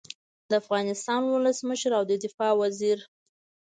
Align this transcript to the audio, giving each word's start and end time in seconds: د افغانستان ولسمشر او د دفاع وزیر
د 0.49 0.51
افغانستان 0.61 1.21
ولسمشر 1.25 1.91
او 1.99 2.03
د 2.11 2.11
دفاع 2.23 2.51
وزیر 2.61 2.99